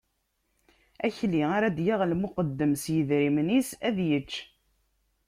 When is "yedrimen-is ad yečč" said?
2.95-4.31